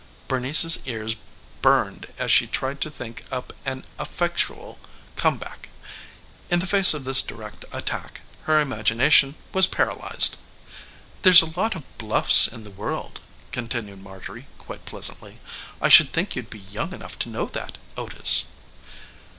[0.27, 1.15] Bernice's ears
[1.61, 4.79] burned as she tried to think up an effectual
[5.15, 5.69] come back.
[6.49, 10.37] In the face of this direct attack her imagination was paralyzed.
[11.21, 13.19] "There's a lot of bluffs in the world,"
[13.51, 15.37] continued Marjorie quite pleasantly.
[15.79, 18.45] "I should think you'd be young enough to know that, Otis."